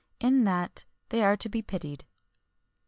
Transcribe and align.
In 0.19 0.45
that, 0.45 0.83
they 1.09 1.21
are 1.23 1.37
to 1.37 1.47
be 1.47 1.61
pitied. 1.61 2.05